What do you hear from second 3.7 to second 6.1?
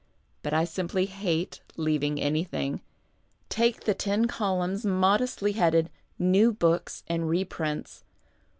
the ten columns modestly headed"